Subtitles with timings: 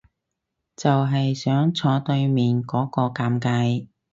[0.75, 3.85] 就係想坐對面嗰個尷尬